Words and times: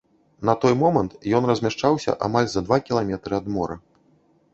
На 0.49 0.53
той 0.61 0.73
момант 0.83 1.11
ён 1.39 1.43
размяшчаўся 1.51 2.15
амаль 2.29 2.47
за 2.53 2.63
два 2.69 2.77
кіламетры 2.87 3.37
ад 3.41 3.45
мора. 3.59 3.77